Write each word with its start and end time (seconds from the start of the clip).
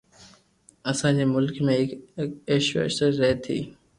اسان 0.91 1.19
جي 1.19 1.27
ملڪ 1.33 1.59
۾ 1.69 1.75
هڪ 2.21 2.31
عيش 2.55 2.73
عشرت 2.87 3.21
رهي 3.23 3.33
ٿي 3.49 3.59